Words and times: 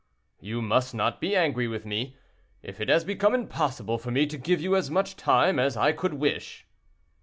"You 0.39 0.63
must 0.63 0.95
not 0.95 1.21
be 1.21 1.35
angry 1.35 1.67
with 1.67 1.85
me, 1.85 2.17
if 2.63 2.81
it 2.81 2.89
has 2.89 3.05
become 3.05 3.35
impossible 3.35 3.99
for 3.99 4.09
me 4.09 4.25
to 4.25 4.37
give 4.39 4.59
you 4.59 4.75
as 4.75 4.89
much 4.89 5.15
time 5.15 5.59
as 5.59 5.77
I 5.77 5.91
could 5.91 6.15
wish." 6.15 6.65